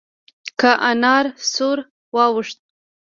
لکه 0.47 0.71
انار 0.89 1.25
سور 1.53 1.77
واوښت. 2.15 2.57